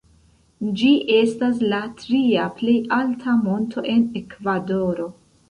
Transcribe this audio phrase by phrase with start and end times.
[0.79, 5.09] Ĝi estas la tria plej alta monto en Ekvadoro.